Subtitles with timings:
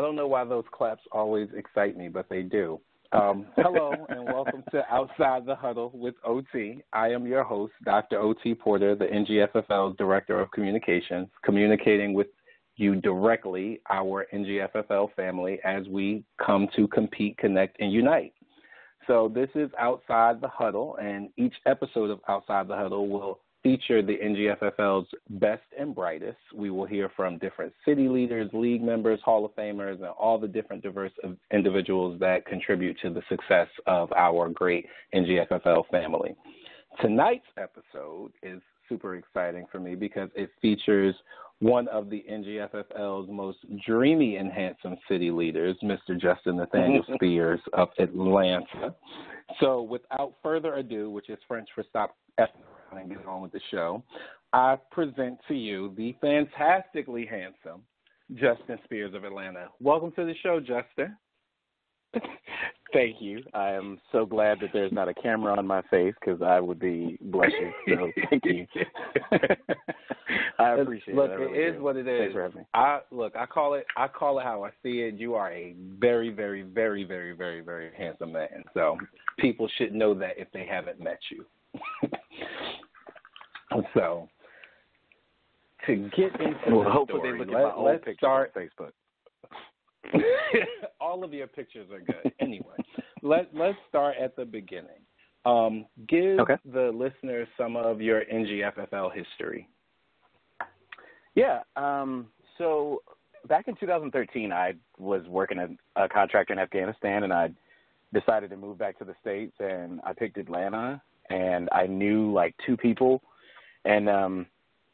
[0.00, 2.80] I don't know why those claps always excite me, but they do.
[3.12, 6.82] Um, hello and welcome to Outside the Huddle with OT.
[6.94, 8.18] I am your host, Dr.
[8.18, 12.28] OT Porter, the NGFFL's Director of Communications, communicating with
[12.76, 18.32] you directly, our NGFFL family, as we come to compete, connect, and unite.
[19.06, 24.02] So, this is Outside the Huddle, and each episode of Outside the Huddle will feature
[24.02, 26.38] the NGFFL's best and brightest.
[26.54, 30.48] We will hear from different city leaders, league members, Hall of Famers, and all the
[30.48, 31.12] different diverse
[31.52, 36.34] individuals that contribute to the success of our great NGFFL family.
[37.00, 41.14] Tonight's episode is super exciting for me because it features
[41.60, 46.18] one of the NGFFL's most dreamy and handsome city leaders, Mr.
[46.18, 48.94] Justin Nathaniel Spears of Atlanta.
[49.60, 52.16] So, without further ado, which is French for stop
[52.98, 54.02] and get on with the show,
[54.52, 57.82] I present to you the fantastically handsome
[58.34, 59.68] Justin Spears of Atlanta.
[59.80, 61.16] Welcome to the show, Justin.
[62.92, 63.42] Thank you.
[63.54, 66.80] I am so glad that there's not a camera on my face because I would
[66.80, 67.72] be blushing.
[67.88, 68.66] So thank you.
[70.58, 71.38] I appreciate look, it.
[71.38, 71.82] Look, really it is do.
[71.82, 72.20] what it is.
[72.20, 72.66] Thanks for having me.
[72.74, 73.36] I look.
[73.36, 73.86] I call it.
[73.96, 75.14] I call it how I see it.
[75.14, 78.64] You are a very, very, very, very, very, very handsome man.
[78.74, 78.98] So
[79.38, 81.44] people should know that if they haven't met you.
[83.94, 84.28] So,
[85.86, 88.18] to get into well, the hopefully story, they look let, at my old let's pictures
[88.18, 88.52] start.
[88.56, 88.62] on
[90.12, 90.12] Facebook.
[91.00, 92.32] All of your pictures are good.
[92.40, 92.74] Anyway,
[93.22, 95.00] let let's start at the beginning.
[95.46, 96.56] Um, give Okay.
[96.70, 99.68] the listeners some of your NGFFL history.
[101.34, 101.60] Yeah.
[101.76, 102.26] Um,
[102.58, 103.02] so
[103.48, 107.50] back in 2013, I was working a, a contractor in Afghanistan, and I
[108.12, 112.54] decided to move back to the states, and I picked Atlanta, and I knew like
[112.66, 113.22] two people,
[113.84, 114.46] and um,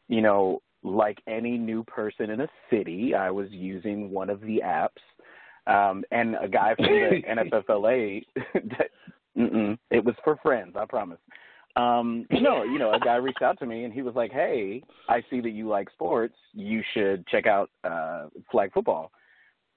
[0.09, 4.63] you know, like any new person in a city, I was using one of the
[4.65, 5.03] apps,
[5.67, 8.25] um, and a guy from the NFFLA.
[8.55, 8.91] that,
[9.91, 11.19] it was for friends, I promise.
[11.77, 14.83] Um, no, you know, a guy reached out to me and he was like, "Hey,
[15.11, 16.35] I see that you like sports.
[16.55, 19.13] You should check out uh, flag football."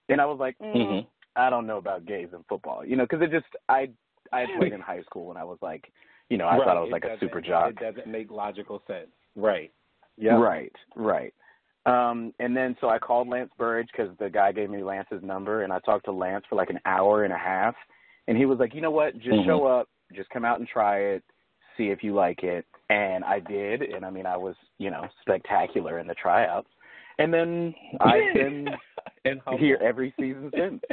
[0.07, 1.07] And I was like, mm, Mhm.
[1.35, 3.89] "I don't know about gays and football," you know, because it just I
[4.31, 5.91] I played in high school and I was like,
[6.29, 7.69] you know, I Right, thought I was it like a super jock.
[7.71, 9.09] It doesn't make logical sense.
[9.35, 9.71] Right.
[10.17, 10.37] Yeah.
[10.37, 11.33] Right, right.
[11.85, 15.63] Um, and then so I called Lance Burridge because the guy gave me Lance's number,
[15.63, 17.73] and I talked to Lance for like an hour and a half,
[18.27, 19.45] and he was like, you know what, just Mhm.
[19.45, 21.23] show up, just come out and try it,
[21.77, 25.07] see if you like it, and I did, and I mean I was you know
[25.21, 26.69] spectacular in the tryouts,
[27.17, 28.75] and then I've been
[29.25, 29.57] and humble.
[29.57, 30.83] here every season since.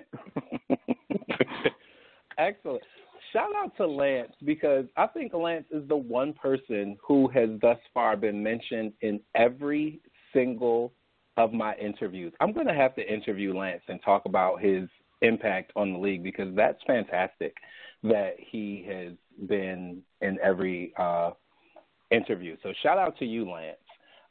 [2.38, 2.82] Excellent.
[3.32, 7.78] Shout out to Lance because I think Lance is the one person who has thus
[7.92, 10.00] far been mentioned in every
[10.32, 10.92] single
[11.36, 12.32] of my interviews.
[12.40, 14.88] I'm going to have to interview Lance and talk about his
[15.22, 17.56] impact on the league because that's fantastic
[18.02, 19.12] that he has
[19.48, 21.30] been in every uh,
[22.10, 22.56] interview.
[22.62, 23.76] So shout out to you, Lance.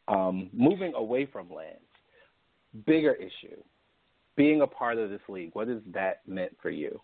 [0.07, 1.79] Um, moving away from Lance,
[2.85, 3.57] bigger issue,
[4.35, 5.51] being a part of this league.
[5.53, 7.01] What has that meant for you?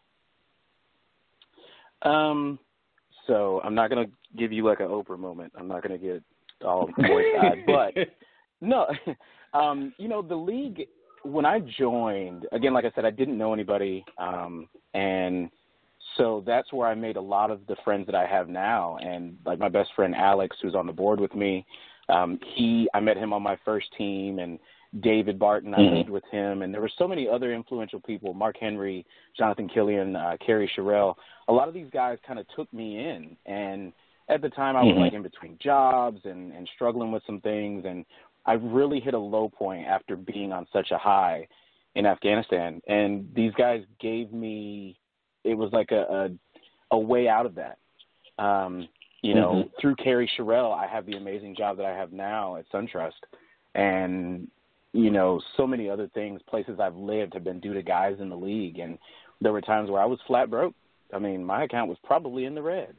[2.04, 2.60] Um,
[3.28, 4.08] so I'm not gonna
[4.38, 5.54] give you like an Oprah moment.
[5.58, 6.24] I'm not gonna get
[6.64, 7.94] all voice-eyed, but
[8.62, 8.88] no,
[9.54, 10.88] um, you know the league.
[11.24, 15.52] When I joined, again, like I said, I didn't know anybody, um, and
[16.18, 18.98] so that's where I made a lot of the friends that I have now.
[18.98, 21.66] And like my best friend Alex, who's on the board with me,
[22.10, 24.58] um, he I met him on my first team, and
[25.00, 25.92] David Barton, I Mhm.
[25.92, 29.06] lived with him, and there were so many other influential people: Mark Henry,
[29.38, 31.18] Jonathan Killian, uh, Kerry Sherrill.
[31.48, 33.94] A lot of these guys kind of took me in, and
[34.28, 35.00] at the time I was Mhm.
[35.00, 38.06] like in between jobs and and struggling with some things, and
[38.46, 41.48] I really hit a low point after being on such a high
[41.96, 44.98] in Afghanistan, and these guys gave me
[45.44, 46.04] it was like a
[46.92, 47.78] a, a way out of that.
[48.40, 48.90] Um,
[49.22, 49.78] you know, Mhm.
[49.80, 53.22] through Kerry Sherrill, I have the amazing job that I have now at SunTrust,
[53.76, 54.50] and
[54.94, 58.30] you know, so many other things, places I've lived have been due to guys in
[58.30, 58.98] the league, and
[59.40, 60.76] there were times where I was flat broke.
[61.14, 62.96] I mean, my account was probably in the red,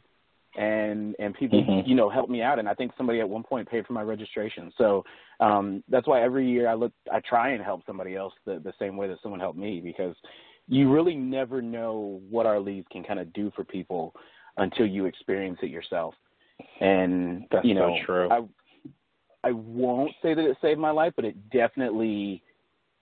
[0.56, 1.86] and and people, Mhm.
[1.86, 4.02] you know, helped me out, and I think somebody at one point paid for my
[4.02, 4.72] registration.
[4.76, 5.04] So
[5.40, 8.72] um, that's why every year I look, I try and help somebody else the, the
[8.78, 10.16] same way that someone helped me, because
[10.68, 14.14] you really never know what our leagues can kind of do for people
[14.56, 16.14] until you experience it yourself.
[16.80, 18.28] And That's you know, so true.
[18.30, 18.44] I
[19.44, 22.42] I won't say that it saved my life, but it definitely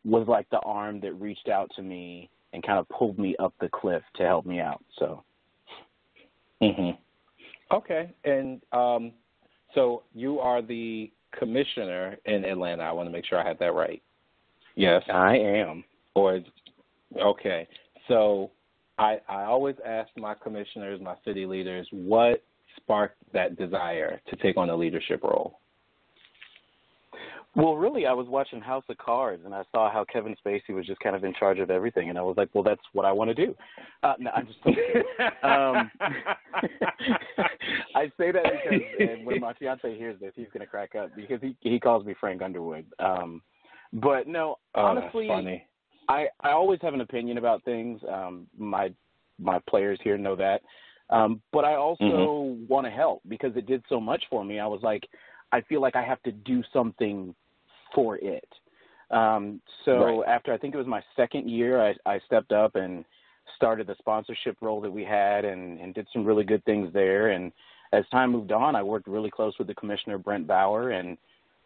[0.05, 3.55] was like the arm that reached out to me and kind of pulled me up
[3.61, 4.83] the cliff to help me out.
[4.99, 5.23] So
[6.63, 6.91] mm-hmm.
[7.75, 9.13] Okay, and um,
[9.75, 12.83] so you are the commissioner in Atlanta.
[12.83, 14.03] I want to make sure I had that right.
[14.75, 15.85] Yes, I am.
[16.15, 16.41] or
[17.21, 17.69] Okay.
[18.09, 18.51] So
[18.99, 22.43] I I always ask my commissioners, my city leaders, what
[22.77, 25.59] sparked that desire to take on a leadership role?
[27.57, 30.87] Well, really, I was watching House of Cards, and I saw how Kevin Spacey was
[30.87, 33.11] just kind of in charge of everything, and I was like, "Well, that's what I
[33.11, 33.57] want to do."
[34.05, 34.59] Uh, no, I'm just.
[35.43, 35.91] um,
[37.97, 41.11] I say that because and when my fiance hears this, he's going to crack up
[41.17, 42.87] because he he calls me Frank Underwood.
[43.01, 43.43] Um,
[43.93, 45.29] but no, oh, honestly,
[46.09, 48.01] I I always have an opinion about things.
[48.09, 48.93] Um, my
[49.41, 50.61] my players here know that,
[51.11, 52.67] um, but I also mm-hmm.
[52.73, 54.61] want to help because it did so much for me.
[54.61, 55.03] I was like,
[55.53, 57.35] I feel like I have to do something
[57.95, 58.49] for it.
[59.11, 60.29] Um, so right.
[60.29, 63.05] after I think it was my second year, I, I stepped up and
[63.57, 67.31] started the sponsorship role that we had and, and did some really good things there.
[67.31, 67.51] And
[67.93, 71.19] as time moved on, I worked really close with the commissioner, Brent Bauer, and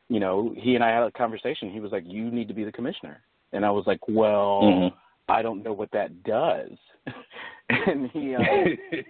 [0.08, 1.70] you know, he and I had a conversation.
[1.70, 3.22] He was like, "You need to be the commissioner,"
[3.52, 5.32] and I was like, "Well, mm-hmm.
[5.32, 6.72] I don't know what that does."
[7.70, 8.42] and he, uh,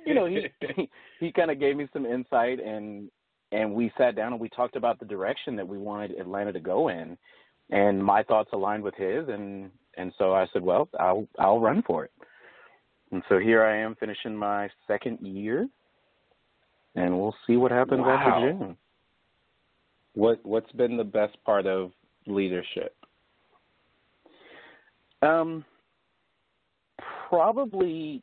[0.06, 0.46] you know, he
[0.76, 0.88] he,
[1.18, 3.10] he kind of gave me some insight, and
[3.54, 6.60] and we sat down and we talked about the direction that we wanted Atlanta to
[6.60, 7.16] go in,
[7.70, 11.82] and my thoughts aligned with his, and and so I said, well, I'll I'll run
[11.86, 12.12] for it,
[13.12, 15.68] and so here I am finishing my second year,
[16.96, 18.16] and we'll see what happens wow.
[18.16, 18.76] after June.
[20.14, 21.92] What what's been the best part of
[22.26, 22.94] leadership?
[25.22, 25.64] Um,
[27.28, 28.20] probably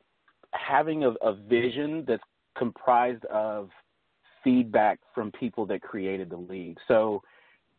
[0.53, 2.23] having a, a vision that's
[2.57, 3.69] comprised of
[4.43, 6.77] feedback from people that created the league.
[6.87, 7.21] So,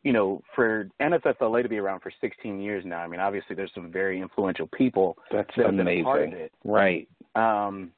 [0.03, 3.71] you know, for NFFLA to be around for 16 years now, I mean, obviously there's
[3.75, 5.77] some very influential people That's that amazing.
[5.77, 6.53] have been a part of it.
[6.65, 7.09] Right.
[7.35, 7.93] Um,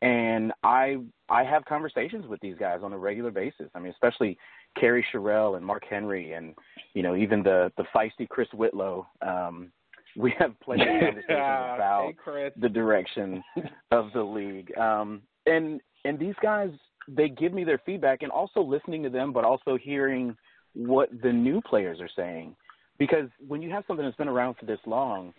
[0.00, 0.98] and I
[1.28, 3.68] I have conversations with these guys on a regular basis.
[3.74, 4.38] I mean, especially
[4.78, 6.54] Kerry Sherrill and Mark Henry, and
[6.94, 9.06] you know, even the the feisty Chris Whitlow.
[9.22, 9.72] Um,
[10.16, 13.42] we have plenty of conversations about hey, the direction
[13.90, 14.76] of the league.
[14.78, 16.70] Um, and and these guys
[17.08, 20.36] they give me their feedback and also listening to them, but also hearing
[20.74, 22.54] what the new players are saying.
[22.98, 25.32] Because when you have something that's been around for this long,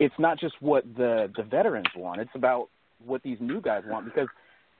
[0.00, 2.68] it's not just what the the veterans want; it's about
[3.04, 4.04] what these new guys want.
[4.04, 4.28] Because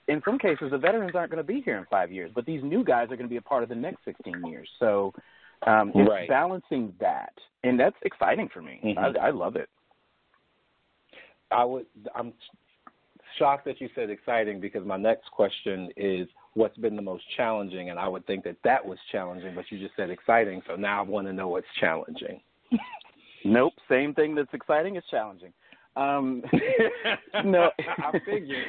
[0.08, 2.62] in some cases, the veterans aren't going to be here in five years, but these
[2.62, 4.68] new guys are going to be a part of the next 16 years.
[4.78, 5.12] So
[5.66, 6.28] um, it's right.
[6.28, 7.32] balancing that,
[7.64, 8.80] and that's exciting for me.
[8.84, 9.16] Mm-hmm.
[9.18, 9.68] I, I love it.
[11.50, 11.86] I would.
[12.14, 12.32] I'm
[13.38, 17.90] shocked that you said exciting because my next question is what's been the most challenging,
[17.90, 21.00] and I would think that that was challenging, but you just said exciting, so now
[21.00, 22.40] I want to know what's challenging.
[23.44, 25.52] nope, same thing that's exciting is challenging.
[25.96, 26.42] Um,
[27.44, 28.66] no, I figured.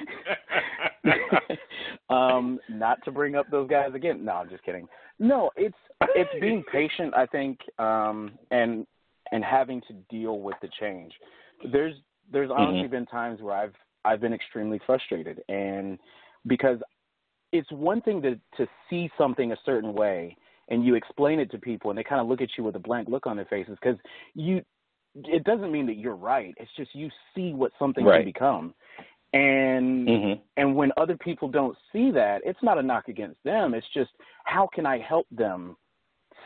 [2.10, 4.24] um, not to bring up those guys again.
[4.24, 4.88] No, I'm just kidding.
[5.20, 5.76] No, it's
[6.16, 8.86] it's being patient, I think, um, and
[9.32, 11.12] and having to deal with the change.
[11.72, 11.96] There's
[12.32, 12.92] there's honestly mm-hmm.
[12.92, 13.74] been times where I've
[14.08, 16.00] I've been extremely frustrated, and
[16.48, 16.80] because
[17.52, 20.36] it's one thing to to see something a certain way
[20.70, 22.80] and you explain it to people and they kind of look at you with a
[22.80, 23.98] blank look on their faces because
[24.34, 24.62] you
[25.16, 28.18] it doesn't mean that you're right it's just you see what something right.
[28.18, 28.74] can become
[29.34, 30.42] and mm-hmm.
[30.58, 34.12] and when other people don't see that it's not a knock against them it's just
[34.44, 35.76] how can i help them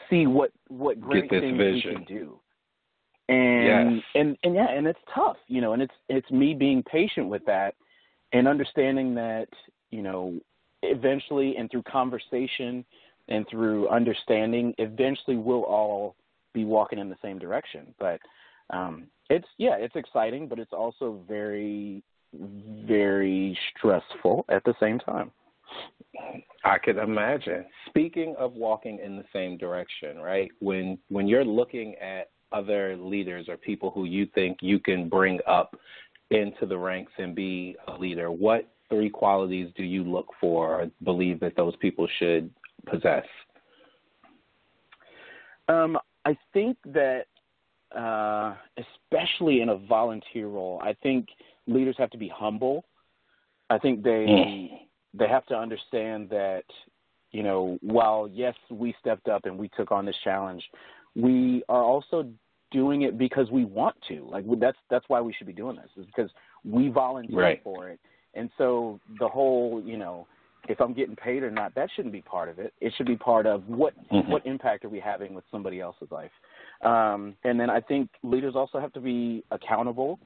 [0.10, 1.90] see what what great things vision.
[1.90, 2.40] we can do
[3.32, 4.04] and yes.
[4.16, 7.44] and and yeah and it's tough you know and it's it's me being patient with
[7.46, 7.76] that
[8.34, 9.48] and understanding that
[9.90, 10.40] you know
[10.84, 12.84] eventually and through conversation
[13.30, 16.16] and through understanding eventually we'll all
[16.54, 18.20] be walking in the same direction but
[18.72, 22.04] um it's yeah it's exciting but it's also very
[22.86, 25.32] very stressful at the same time
[26.66, 27.66] I could imagine.
[27.88, 30.52] Speaking of walking in the same direction, right?
[30.60, 35.40] When when you're looking at other leaders or people who you think you can bring
[35.48, 35.78] up
[36.30, 40.92] into the ranks and be a leader, what three qualities do you look for or
[41.04, 42.50] believe that those people should
[42.86, 43.26] possess?
[45.68, 47.26] Um, I think that,
[47.96, 51.28] uh, especially in a volunteer role, I think
[51.68, 52.86] leaders have to be humble.
[53.70, 54.70] I think they mm.
[55.14, 56.64] they have to understand that,
[57.32, 60.64] you know, while yes, we stepped up and we took on this challenge,
[61.16, 62.28] we are also
[62.72, 64.28] doing it because we want to.
[64.30, 66.32] Like that's that's why we should be doing this is because
[66.64, 67.62] we volunteer right.
[67.64, 68.00] for it.
[68.34, 70.26] And so the whole, you know,
[70.70, 72.74] if I'm getting paid or not, that shouldn't be part of it.
[72.80, 74.32] It should be part of what mm-hmm.
[74.32, 76.32] what impact are we having with somebody else's life.
[76.84, 80.20] Um, and then I think leaders also have to be accountable.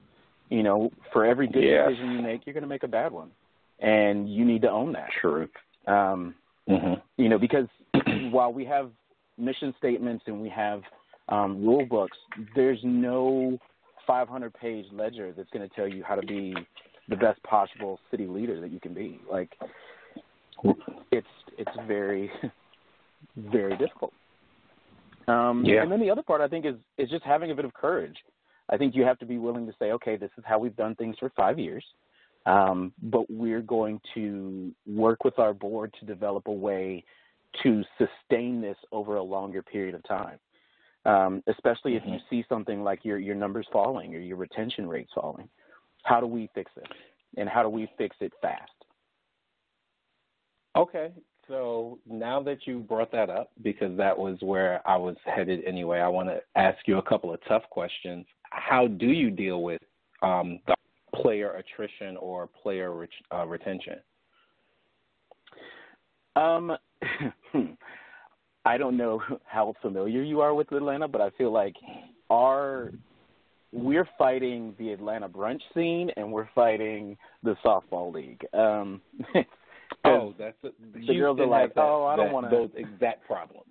[0.49, 1.89] You know, for every good yes.
[1.89, 3.31] decision you make, you're going to make a bad one,
[3.79, 5.09] and you need to own that.
[5.19, 5.49] Truth.
[5.87, 6.35] Um,
[6.69, 6.93] mm-hmm.
[7.17, 7.67] You know, because
[8.31, 8.91] while we have
[9.37, 10.81] mission statements and we have
[11.29, 12.17] um, rule books,
[12.55, 13.57] there's no
[14.05, 16.55] 500 page ledger that's going to tell you how to be
[17.09, 19.19] the best possible city leader that you can be.
[19.29, 19.51] Like
[21.11, 21.27] it's
[21.57, 22.31] it's very
[23.37, 24.13] very difficult.
[25.27, 25.81] Um, yeah.
[25.81, 28.17] And then the other part I think is is just having a bit of courage.
[28.69, 30.95] I think you have to be willing to say, okay, this is how we've done
[30.95, 31.85] things for five years,
[32.47, 37.03] um, but we're going to work with our board to develop a way
[37.63, 40.39] to sustain this over a longer period of time.
[41.05, 42.07] Um, especially mm-hmm.
[42.07, 42.35] if you mm-hmm.
[42.35, 45.47] see something like your your numbers falling or your retention rates falling.
[46.03, 46.87] How do we fix it?
[47.37, 48.71] And how do we fix it fast?
[50.75, 51.11] Okay.
[51.47, 55.99] So now that you brought that up, because that was where I was headed anyway,
[55.99, 58.25] I want to ask you a couple of tough questions.
[58.49, 59.81] How do you deal with
[60.21, 60.75] um, the
[61.13, 63.97] player attrition or player ret- uh, retention?
[66.35, 66.75] Um,
[68.65, 71.75] I don't know how familiar you are with Atlanta, but I feel like
[72.29, 72.91] our
[73.71, 78.41] we're fighting the Atlanta brunch scene and we're fighting the softball league.
[78.53, 79.01] Um,
[80.05, 83.67] oh, that's a, the girls are like, that, oh, I don't want those exact problems.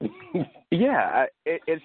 [0.70, 1.82] yeah, it, it's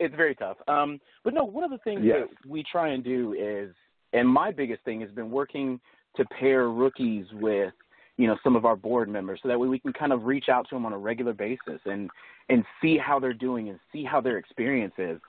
[0.00, 0.58] it's very tough.
[0.68, 2.16] Um, but no, one of the things yes.
[2.20, 3.74] that we try and do is,
[4.12, 5.80] and my biggest thing has been working
[6.16, 7.72] to pair rookies with
[8.16, 10.48] you know some of our board members so that way we can kind of reach
[10.48, 12.10] out to them on a regular basis and
[12.48, 15.20] and see how they're doing and see how their experience is.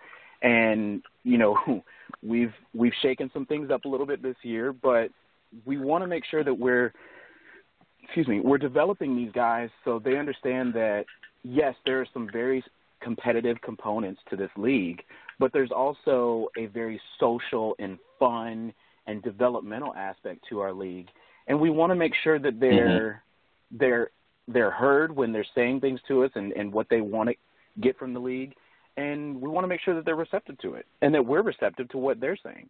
[0.41, 1.57] And you know
[2.23, 5.09] we've we've shaken some things up a little bit this year, but
[5.65, 6.93] we want to make sure that we're
[8.03, 11.05] excuse me we're developing these guys so they understand that
[11.43, 12.63] yes there are some very
[13.01, 15.03] competitive components to this league,
[15.39, 18.73] but there's also a very social and fun
[19.07, 21.07] and developmental aspect to our league,
[21.47, 23.21] and we want to make sure that they're
[23.71, 23.77] mm-hmm.
[23.77, 24.09] they're
[24.47, 27.35] they're heard when they're saying things to us and, and what they want to
[27.81, 28.53] get from the league
[28.97, 31.89] and we want to make sure that they're receptive to it and that we're receptive
[31.89, 32.69] to what they're saying.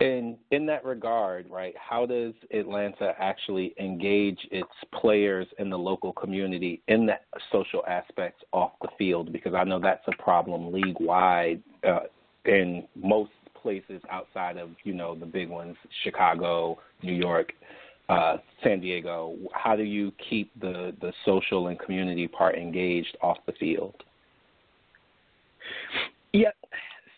[0.00, 4.68] And in that regard, right, how does Atlanta actually engage its
[5.00, 9.32] players in the local community in that social aspects off the field?
[9.32, 12.00] Because I know that's a problem league wide uh,
[12.46, 13.30] in most
[13.62, 17.52] places outside of you know the big ones, Chicago, New York,
[18.08, 23.38] uh, San Diego, how do you keep the, the social and community part engaged off
[23.46, 23.94] the field?
[26.32, 26.50] Yeah,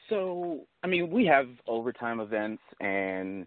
[0.09, 3.47] so I mean, we have overtime events, and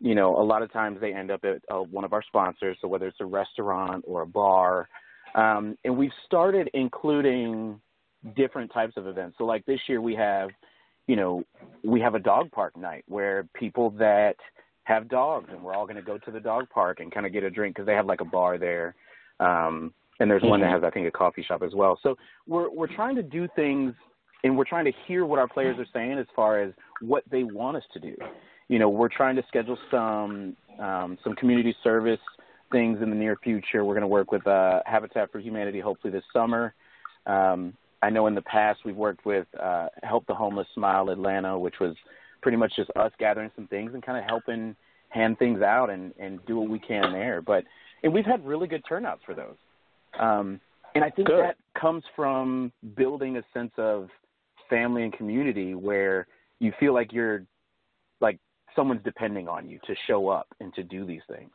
[0.00, 2.76] you know, a lot of times they end up at uh, one of our sponsors.
[2.80, 4.88] So whether it's a restaurant or a bar,
[5.34, 7.80] um, and we've started including
[8.36, 9.36] different types of events.
[9.38, 10.50] So like this year, we have,
[11.06, 11.44] you know,
[11.82, 14.36] we have a dog park night where people that
[14.84, 17.32] have dogs, and we're all going to go to the dog park and kind of
[17.32, 18.94] get a drink because they have like a bar there.
[19.40, 20.50] Um, and there's mm-hmm.
[20.50, 20.84] one that mm-hmm.
[20.84, 21.98] has, I think, a coffee shop as well.
[22.02, 23.94] So we're we're trying to do things,
[24.44, 27.42] and we're trying to hear what our players are saying as far as what they
[27.42, 28.14] want us to do.
[28.68, 32.20] You know, we're trying to schedule some um, some community service
[32.72, 33.84] things in the near future.
[33.84, 36.74] We're going to work with uh, Habitat for Humanity hopefully this summer.
[37.26, 41.58] Um, I know in the past we've worked with uh, Help the Homeless Smile Atlanta,
[41.58, 41.96] which was
[42.42, 44.76] pretty much just us gathering some things and kind of helping
[45.08, 47.40] hand things out and and do what we can there.
[47.40, 47.64] But
[48.02, 49.56] and we've had really good turnouts for those.
[50.20, 50.60] Um,
[50.94, 51.42] and I think good.
[51.42, 54.10] that comes from building a sense of
[54.68, 56.26] family and community where
[56.60, 57.44] you feel like you're
[58.20, 58.38] like
[58.76, 61.50] someone's depending on you to show up and to do these things.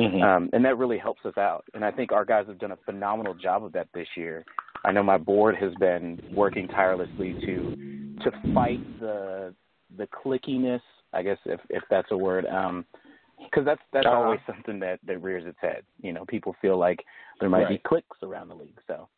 [0.00, 0.22] Mm-hmm.
[0.22, 1.64] Um, and that really helps us out.
[1.74, 4.44] And I think our guys have done a phenomenal job of that this year.
[4.84, 9.54] I know my board has been working tirelessly to to fight the
[9.96, 10.80] the clickiness,
[11.12, 12.84] I guess if if that's a word, um,
[13.44, 14.16] because that's that's uh-huh.
[14.16, 15.82] always something that that rears its head.
[16.00, 17.04] You know, people feel like
[17.40, 17.68] there might right.
[17.68, 19.08] be clicks around the league, so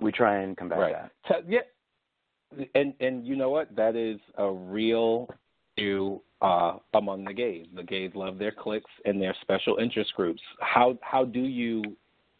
[0.00, 0.94] we try and combat right.
[1.28, 1.44] that.
[1.48, 3.74] Yeah, and and you know what?
[3.74, 5.28] That is a real
[5.76, 7.66] issue uh, among the gays.
[7.74, 10.40] The gays love their cliques and their special interest groups.
[10.60, 11.82] How how do you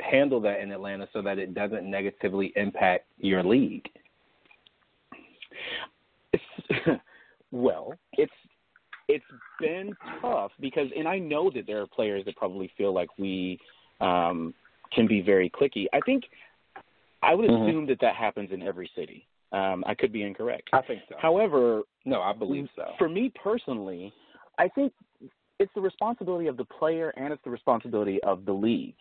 [0.00, 3.88] handle that in Atlanta so that it doesn't negatively impact your league?
[7.54, 8.32] Well, it's
[9.06, 9.24] it's
[9.60, 13.60] been tough because, and I know that there are players that probably feel like we
[14.00, 14.52] um,
[14.92, 15.86] can be very clicky.
[15.92, 16.24] I think
[17.22, 17.68] I would mm-hmm.
[17.68, 19.28] assume that that happens in every city.
[19.54, 20.70] Um, I could be incorrect.
[20.72, 21.14] I think so.
[21.20, 22.84] However, no, I believe so.
[22.98, 24.12] For me personally,
[24.58, 24.92] I think
[25.60, 28.96] it's the responsibility of the player and it's the responsibility of the league.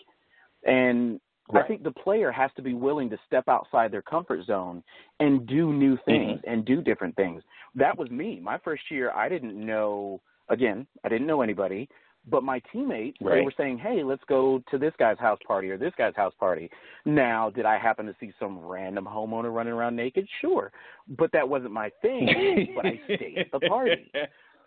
[0.66, 1.20] And
[1.52, 1.66] Right.
[1.66, 4.82] I think the player has to be willing to step outside their comfort zone
[5.20, 6.10] and do new mm-hmm.
[6.10, 6.50] things mm-hmm.
[6.50, 7.44] and do different things.
[7.76, 8.40] That was me.
[8.42, 11.90] My first year, I didn't know, again, I didn't know anybody.
[12.30, 13.36] But my teammates, right.
[13.36, 16.34] they were saying, "Hey, let's go to this guy's house party or this guy's house
[16.40, 16.70] party."
[17.06, 20.28] Now, did I happen to see some random homeowner running around naked?
[20.40, 20.72] Sure,
[21.18, 22.74] but that wasn't my thing.
[22.76, 24.12] but I stayed at the party.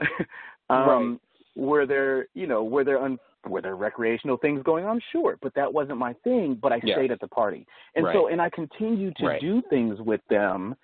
[0.71, 1.19] um, right.
[1.57, 5.01] Were there, you know, were there un- were there recreational things going on?
[5.11, 6.59] Sure, but that wasn't my thing.
[6.61, 6.97] But I yeah.
[6.97, 8.15] stayed at the party, and right.
[8.15, 10.75] so and I continue to do things with them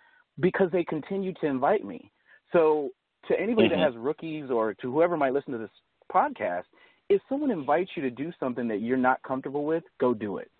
[0.41, 2.11] because they continue to invite me.
[2.53, 2.91] So
[3.29, 3.81] to anybody mm-hmm.
[3.81, 5.71] that has rookies or to whoever might listen to this
[6.13, 6.65] podcast,
[7.09, 10.51] if someone invites you to do something that you're not comfortable with, go do it.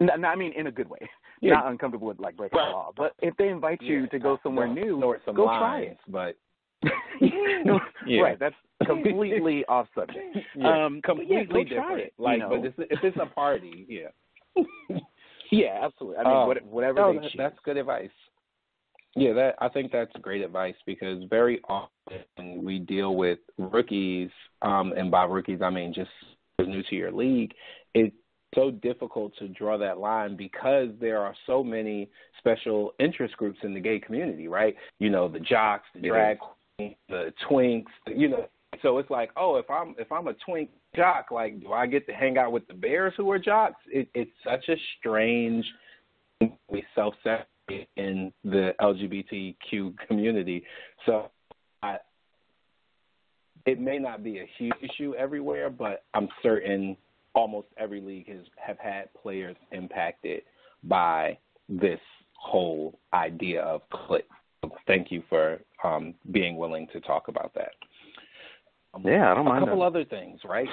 [0.00, 0.98] No, I mean in a good way,
[1.40, 1.54] yeah.
[1.54, 2.92] not uncomfortable with like breaking the law.
[2.96, 4.06] But if they invite you yeah.
[4.06, 5.98] to go somewhere no, new, no, go lines, try it.
[6.08, 6.36] But
[8.06, 8.20] yeah.
[8.20, 8.54] right, that's
[8.86, 10.36] completely off subject.
[10.56, 11.68] Yeah, um, completely yeah, different.
[11.70, 12.48] Try it, like, you know?
[12.48, 14.98] but it's, if it's a party, yeah.
[15.50, 16.18] yeah, absolutely.
[16.18, 17.30] I mean, um, whatever no, they that.
[17.36, 18.10] That's good advice.
[19.16, 24.30] Yeah, that I think that's great advice because very often we deal with rookies,
[24.62, 26.10] um, and by rookies I mean just
[26.58, 27.52] new to your league.
[27.94, 28.14] It's
[28.54, 33.74] so difficult to draw that line because there are so many special interest groups in
[33.74, 34.74] the gay community, right?
[34.98, 36.38] You know, the jocks, the drag
[36.76, 38.46] queens, the twinks, you know.
[38.82, 42.06] So it's like, oh, if I'm if I'm a twink jock, like, do I get
[42.06, 43.80] to hang out with the bears who are jocks?
[43.86, 45.64] It, it's such a strange,
[46.68, 47.46] we self-centered
[47.96, 50.64] in the LGBTQ community.
[51.06, 51.30] So
[51.82, 51.96] I,
[53.66, 56.96] it may not be a huge issue everywhere, but I'm certain
[57.34, 60.42] almost every league has have had players impacted
[60.84, 61.36] by
[61.68, 62.00] this
[62.38, 64.26] whole idea of click.
[64.86, 67.72] Thank you for um, being willing to talk about that.
[69.04, 69.64] Yeah, I don't mind.
[69.64, 69.86] A couple that.
[69.86, 70.68] other things, right?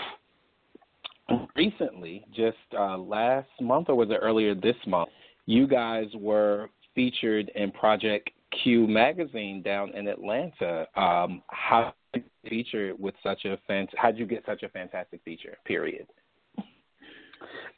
[1.56, 5.10] Recently, just uh, last month or was it earlier this month,
[5.46, 8.30] you guys were featured in Project
[8.64, 10.88] Q magazine down in Atlanta.
[10.96, 13.88] Um, how did you feature with such a fan?
[13.96, 15.58] How'd you get such a fantastic feature?
[15.66, 16.08] Period.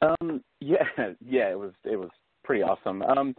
[0.02, 0.84] Um, yeah,
[1.26, 2.10] yeah, it was it was
[2.44, 3.02] pretty awesome.
[3.04, 3.36] Um,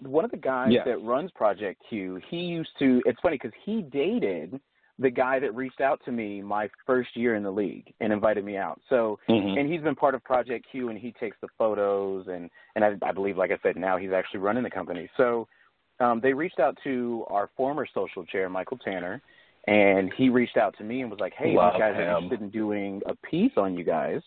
[0.00, 0.84] one of the guys yeah.
[0.84, 3.02] that runs Project Q, he used to.
[3.04, 4.60] It's funny because he dated
[4.98, 8.44] the guy that reached out to me my first year in the league and invited
[8.44, 8.80] me out.
[8.88, 9.58] So, mm-hmm.
[9.58, 12.92] and he's been part of Project Q, and he takes the photos, and and I,
[13.02, 15.08] I believe, like I said, now he's actually running the company.
[15.16, 15.46] So,
[16.00, 19.20] um, they reached out to our former social chair, Michael Tanner,
[19.66, 22.00] and he reached out to me and was like, "Hey, Love these guys him.
[22.00, 24.22] are interested in doing a piece on you guys."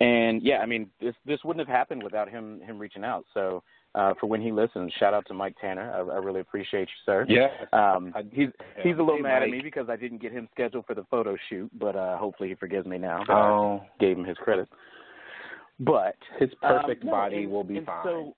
[0.00, 3.24] And yeah, I mean, this this wouldn't have happened without him him reaching out.
[3.34, 3.62] So
[3.94, 5.92] uh, for when he listens, shout out to Mike Tanner.
[5.92, 7.26] I, I really appreciate you, sir.
[7.28, 7.48] Yeah.
[7.72, 8.48] Um, he's
[8.82, 9.48] he's a little hey, mad Mike.
[9.48, 12.48] at me because I didn't get him scheduled for the photo shoot, but uh, hopefully
[12.48, 13.22] he forgives me now.
[13.28, 14.68] Oh, I gave him his credit.
[15.78, 18.04] But his perfect um, no, body and- will be fine.
[18.04, 18.34] So,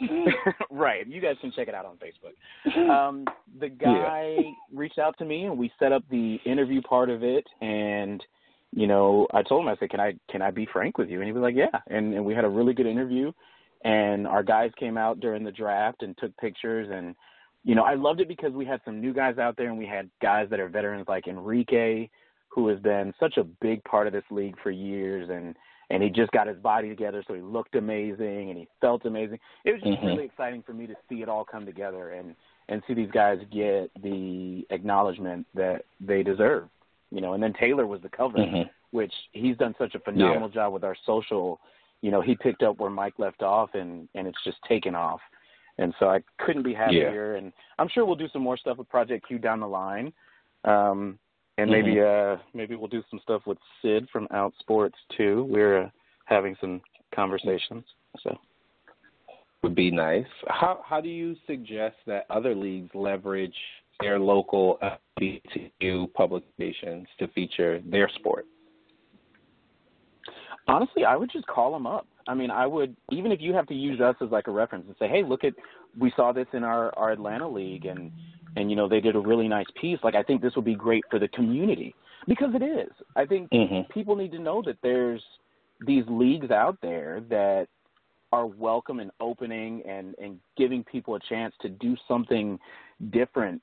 [0.70, 2.34] right, you guys can check it out on Facebook.
[2.88, 3.24] Um,
[3.60, 4.36] the guy
[4.72, 8.22] reached out to me and we set up the interview part of it and
[8.72, 11.20] you know, I told him I said, "Can I can I be frank with you?"
[11.20, 13.32] And he was like, "Yeah." And and we had a really good interview
[13.84, 17.14] and our guys came out during the draft and took pictures and
[17.64, 19.84] you know, I loved it because we had some new guys out there and we
[19.84, 22.08] had guys that are veterans like Enrique
[22.48, 25.54] who has been such a big part of this league for years and
[25.90, 29.38] and he just got his body together so he looked amazing and he felt amazing.
[29.64, 30.06] It was just Mhm.
[30.06, 32.34] really exciting for me to see it all come together and
[32.70, 36.68] and see these guys get the acknowledgement that they deserve.
[37.10, 38.68] You know, and then Taylor was the cover, Mhm.
[38.90, 41.60] which he's done such a phenomenal job with our social.
[42.00, 45.20] You know, he picked up where Mike left off and and it's just taken off.
[45.78, 48.88] And so I couldn't be happier and I'm sure we'll do some more stuff with
[48.88, 50.12] Project Q down the line.
[50.64, 51.18] Um
[51.56, 55.46] and maybe uh maybe we'll do some stuff with Cyd from Outsports too.
[55.50, 55.90] We're uh,
[56.26, 56.80] having some
[57.14, 57.84] conversations.
[58.22, 58.36] So
[59.62, 60.26] would be nice.
[60.46, 63.56] How how do you suggest that other leagues leverage
[64.00, 64.78] their local
[65.20, 68.46] LGBTQ publications to feature their sport?
[70.68, 72.06] Honestly, I would just call them up.
[72.28, 74.84] I mean, I would even if you have to use us as like a reference
[74.86, 75.54] and say, "Hey, look at
[75.98, 78.12] we saw this in our our Atlanta league and
[78.56, 79.98] and you know, they did a really nice piece.
[80.02, 81.94] Like I think this would be great for the community
[82.26, 82.90] because it is.
[83.16, 83.88] I think Mhm.
[83.88, 85.24] people need to know that there's
[85.80, 87.68] these leagues out there that
[88.32, 92.58] are welcome and opening and and giving people a chance to do something
[93.10, 93.62] different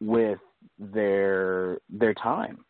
[0.00, 0.38] with
[0.78, 2.64] their their time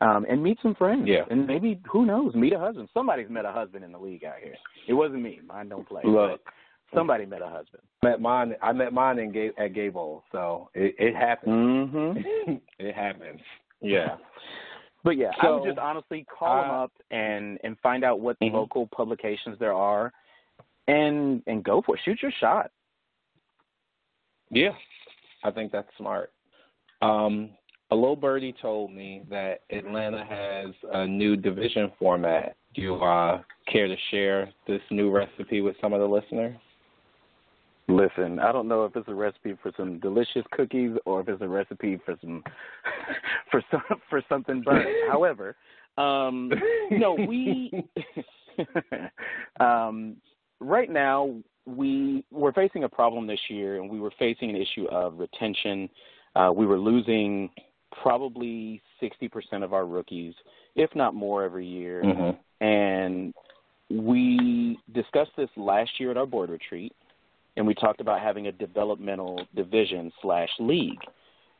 [0.00, 1.04] um, and meet some friends.
[1.06, 1.24] Yeah.
[1.30, 2.88] And maybe who knows, meet a husband.
[2.94, 4.54] Somebody's met a husband in the league out here.
[4.88, 5.40] It wasn't me.
[5.46, 6.02] Mine don't play.
[6.04, 6.40] Look.
[6.94, 7.82] somebody met a husband.
[8.02, 8.54] Met mine.
[8.62, 11.52] I met mine in Gay, at Gay Bowl, so it, it happens.
[11.54, 12.52] Mm-hmm.
[12.78, 13.40] it happens.
[13.80, 14.16] Yeah.
[15.04, 18.20] But yeah, I So, would just honestly call them uh, up and and find out
[18.20, 18.52] what Mhm.
[18.52, 20.12] local publications there are,
[20.88, 22.02] and and go for it.
[22.04, 22.70] Shoot your shot.
[24.50, 24.72] Yeah,
[25.44, 26.32] I think that's smart.
[27.02, 27.50] Um,
[27.90, 32.56] a little birdie told me that Atlanta has a new division format.
[32.74, 36.56] Do you uh, care to share this new recipe with some of the listeners?
[37.88, 41.42] Listen, I don't know if it's a recipe for some delicious cookies or if it's
[41.42, 42.44] a recipe for some
[43.50, 44.88] for some for something burnt.
[45.10, 45.56] However,
[45.98, 46.52] um,
[46.92, 47.72] no, we
[49.60, 50.16] um,
[50.60, 51.34] right now
[51.66, 55.88] we we're facing a problem this year, and we were facing an issue of retention.
[56.36, 57.50] Uh, we were losing
[58.02, 60.34] probably 60% of our rookies,
[60.76, 62.02] if not more, every year.
[62.04, 62.64] Mm-hmm.
[62.64, 63.34] And
[63.90, 66.94] we discussed this last year at our board retreat,
[67.56, 71.00] and we talked about having a developmental division slash league.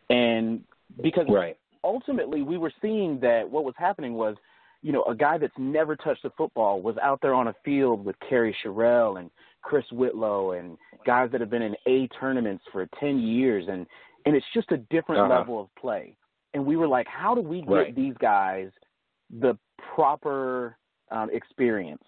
[0.08, 0.62] And
[1.02, 1.56] because right.
[1.82, 4.36] ultimately we were seeing that what was happening was,
[4.82, 8.04] you know, a guy that's never touched a football was out there on a field
[8.04, 9.30] with Kerry Sherrill and
[9.62, 13.66] Chris Whitlow and guys that have been in A tournaments for 10 years.
[13.68, 13.86] And,
[14.24, 15.38] and it's just a different uh-huh.
[15.38, 16.16] level of play
[16.54, 17.96] and we were like, how do we get right.
[17.96, 18.70] these guys
[19.40, 19.56] the
[19.94, 20.76] proper
[21.10, 22.02] um, experience?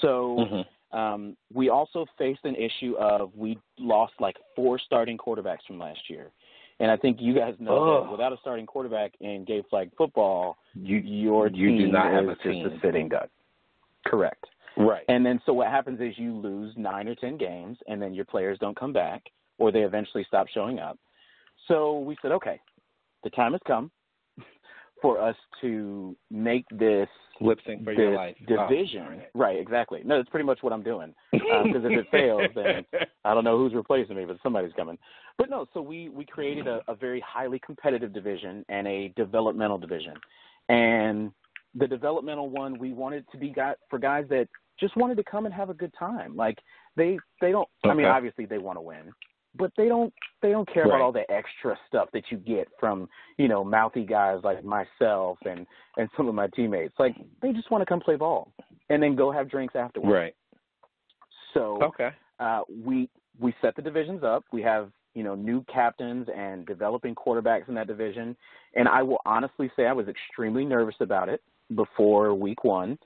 [0.00, 0.98] So mm-hmm.
[0.98, 6.00] um, we also faced an issue of we lost like four starting quarterbacks from last
[6.08, 6.30] year.
[6.80, 8.04] And I think you guys know oh.
[8.04, 12.10] that without a starting quarterback in gay flag football, you your you team do not
[12.10, 12.64] have a team.
[12.64, 13.28] just a sitting duck.
[14.06, 14.46] Correct.
[14.78, 15.04] Right.
[15.08, 18.24] And then so what happens is you lose nine or ten games, and then your
[18.24, 19.22] players don't come back,
[19.58, 20.98] or they eventually stop showing up.
[21.68, 22.60] So we said, okay,
[23.24, 23.90] the time has come
[25.00, 27.08] for us to make this
[27.40, 29.02] lip sync for your life division.
[29.06, 29.30] Oh, right.
[29.34, 29.58] right.
[29.58, 30.02] exactly.
[30.04, 31.14] No, that's pretty much what I'm doing.
[31.62, 32.84] Because um, if it fails, then
[33.24, 34.98] I don't know who's replacing me, but somebody's coming.
[35.36, 39.78] But no, so we we created a, a very highly competitive division and a developmental
[39.78, 40.14] division,
[40.68, 41.32] and
[41.74, 45.44] the developmental one we wanted to be got for guys that just wanted to come
[45.44, 46.36] and have a good time.
[46.36, 46.58] Like
[46.96, 47.68] they they don't.
[47.84, 47.90] Okay.
[47.90, 49.12] I mean, obviously they want to win,
[49.56, 50.90] but they don't they don't care right.
[50.90, 55.38] about all the extra stuff that you get from you know mouthy guys like myself
[55.44, 56.94] and and some of my teammates.
[56.98, 58.52] Like they just want to come play ball
[58.88, 60.12] and then go have drinks afterwards.
[60.12, 60.34] Right.
[61.54, 62.10] So okay.
[62.38, 63.08] uh we
[63.38, 64.44] we set the divisions up.
[64.52, 68.36] We have you know new captains and developing quarterbacks in that division.
[68.74, 71.42] And i will honestly say i was extremely nervous about it
[71.74, 72.98] before week one.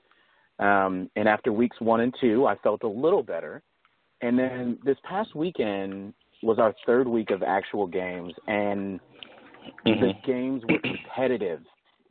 [0.59, 3.63] Um and after weeks one and two i felt a little better.
[4.21, 8.99] And then this past weekend was our third week of actual games, and
[9.85, 10.01] mm-hmm.
[10.01, 11.61] the games were competitive,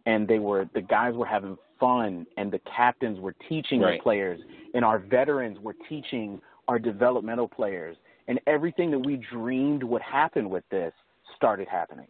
[0.06, 3.98] and they were the guys were having fun, and the captains were teaching right.
[3.98, 4.40] the players,
[4.74, 7.96] and our veterans were teaching our developmental players,
[8.28, 10.92] and everything that we dreamed would happen with this
[11.36, 12.08] started happening,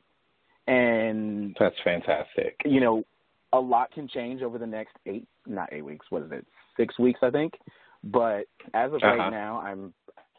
[0.67, 2.57] and that's fantastic.
[2.65, 3.05] You know,
[3.53, 6.07] a lot can change over the next eight, not eight weeks.
[6.11, 6.47] What is it?
[6.77, 7.55] Six weeks, I think.
[8.03, 9.07] But as of uh-huh.
[9.07, 9.95] right now, I'm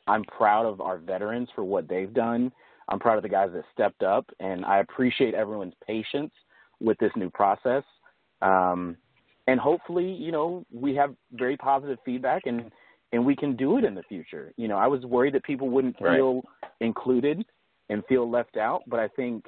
[0.08, 2.52] I'm proud of our veterans for what they've done.
[2.90, 6.32] I'm proud of the guys that stepped up, and I appreciate everyone's patience
[6.80, 7.84] with this new process.
[8.42, 8.98] Um,
[9.48, 12.72] and hopefully, you know, we have very positive feedback, and
[13.12, 14.52] and we can do it in the future.
[14.58, 16.42] You know, I was worried that people wouldn't feel
[16.82, 17.46] included
[17.90, 19.46] and feel left out, but I think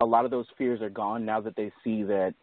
[0.00, 2.34] a lot of those fears are gone now that they see that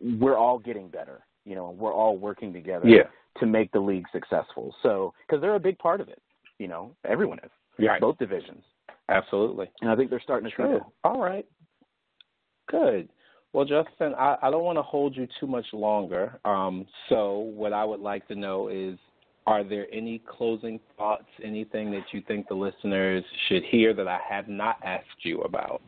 [0.00, 1.20] we're all getting better.
[1.44, 2.88] You know, we're all working together.
[2.88, 3.04] Yeah
[3.38, 4.74] to make the league successful.
[4.82, 6.20] So, because they're a big part of it,
[6.58, 7.50] you know, everyone is.
[7.78, 8.00] Right.
[8.00, 8.62] Both divisions.
[9.08, 9.70] Absolutely.
[9.80, 10.82] And I think they're starting to Good.
[11.04, 11.46] All right.
[12.68, 13.08] Good.
[13.52, 16.38] Well, Justin, I, I don't want to hold you too much longer.
[16.44, 18.98] Um, so, what I would like to know is
[19.46, 24.18] are there any closing thoughts, anything that you think the listeners should hear that I
[24.28, 25.82] have not asked you about?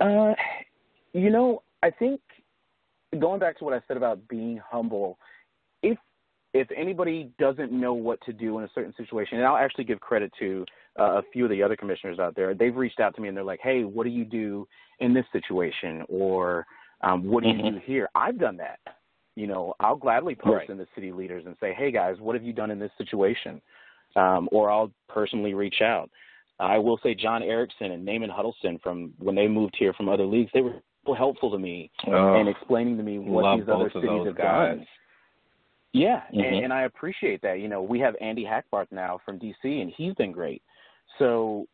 [0.00, 0.32] Uh,
[1.12, 2.20] you know, I think
[3.18, 5.18] going back to what I said about being humble,
[5.82, 5.98] if
[6.54, 10.00] if anybody doesn't know what to do in a certain situation, and I'll actually give
[10.00, 10.64] credit to
[10.98, 13.36] uh, a few of the other commissioners out there, they've reached out to me and
[13.36, 14.66] they're like, "Hey, what do you do
[15.00, 16.66] in this situation?" or
[17.02, 17.76] um, "What do you mm-hmm.
[17.76, 18.78] do here?" I've done that.
[19.36, 20.70] You know, I'll gladly post right.
[20.70, 23.60] in the city leaders and say, "Hey guys, what have you done in this situation?"
[24.16, 26.10] Um, or I'll personally reach out.
[26.60, 30.24] I will say John Erickson and Naaman Huddleston from when they moved here from other
[30.24, 30.82] leagues, they were
[31.16, 34.76] helpful to me oh, and explaining to me what these other cities have guys.
[34.76, 34.86] done.
[35.92, 36.40] Yeah, mm-hmm.
[36.40, 37.60] and, and I appreciate that.
[37.60, 40.62] You know, we have Andy Hackbarth now from DC, and he's been great.
[41.18, 41.66] So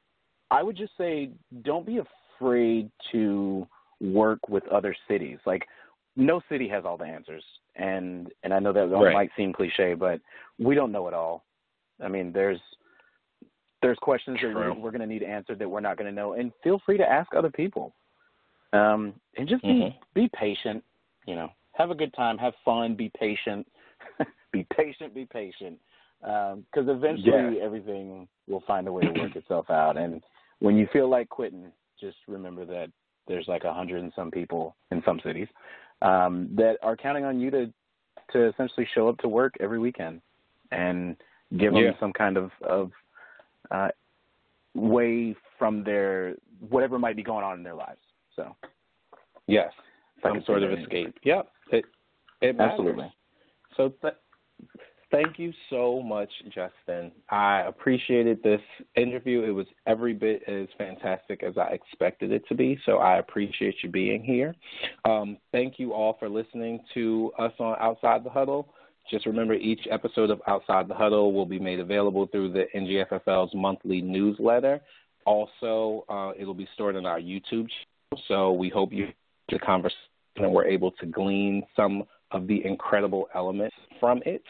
[0.50, 1.30] I would just say,
[1.62, 2.00] don't be
[2.38, 3.66] afraid to
[4.00, 5.38] work with other cities.
[5.46, 5.66] Like,
[6.16, 7.42] no city has all the answers,
[7.74, 9.12] and and I know that right.
[9.12, 10.20] might seem cliche, but
[10.58, 11.44] we don't know it all.
[12.00, 12.60] I mean, there's
[13.82, 14.54] there's questions True.
[14.54, 16.98] that we're going to need answered that we're not going to know, and feel free
[16.98, 17.94] to ask other people.
[18.74, 19.96] Um, and just be mm-hmm.
[20.14, 20.82] be patient.
[21.26, 23.66] You know, have a good time, have fun, be patient,
[24.52, 25.78] be patient, be patient,
[26.20, 27.64] because um, eventually yeah.
[27.64, 30.22] everything will find a way to work itself out, and
[30.58, 32.90] when you feel like quitting, just remember that
[33.28, 35.48] there's like a hundred and some people in some cities
[36.02, 37.72] um, that are counting on you to
[38.32, 40.20] to essentially show up to work every weekend
[40.72, 41.16] and
[41.58, 41.98] give them Yeah.
[42.00, 42.92] some kind of of
[43.70, 43.88] uh,
[44.74, 46.36] way from their
[46.68, 48.00] whatever might be going on in their lives.
[48.36, 48.54] So
[49.46, 49.72] Yes,
[50.22, 51.14] some sort of escape.
[51.22, 51.84] Yep, it
[52.40, 52.72] it matters.
[52.72, 53.14] Absolutely.
[53.76, 54.14] So th-
[55.10, 57.12] thank you so much, Justin.
[57.30, 58.60] I appreciated this
[58.96, 59.42] interview.
[59.42, 62.78] It was every bit as fantastic as I expected it to be.
[62.86, 64.54] So I appreciate you being here.
[65.04, 68.68] Um, thank you all for listening to us on Outside the Huddle.
[69.10, 73.54] Just remember, each episode of Outside the Huddle will be made available through the NGFFL's
[73.54, 74.80] monthly newsletter.
[75.26, 77.93] Also, uh, it'll be stored on our YouTube channel.
[78.28, 79.08] So we hope you
[79.50, 79.98] the conversation
[80.36, 84.42] and we're able to glean some of the incredible elements from it.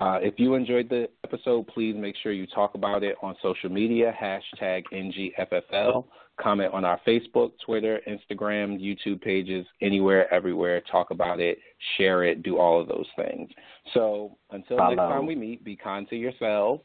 [0.00, 3.68] Uh, if you enjoyed the episode, please make sure you talk about it on social
[3.70, 6.04] media, hashtag NGFFL.
[6.40, 10.82] Comment on our Facebook, Twitter, Instagram, YouTube pages, anywhere, everywhere.
[10.90, 11.58] Talk about it,
[11.98, 13.50] share it, do all of those things.
[13.92, 16.80] So until next time we meet, be kind to yourself,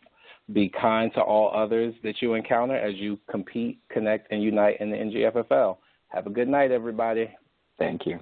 [0.52, 4.92] be kind to all others that you encounter as you compete, connect, and unite in
[4.92, 5.78] the NGFFL.
[6.10, 7.30] Have a good night, everybody.
[7.78, 8.20] Thank you.